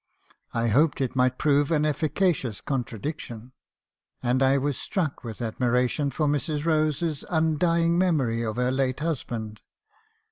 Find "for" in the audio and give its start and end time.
6.09-6.25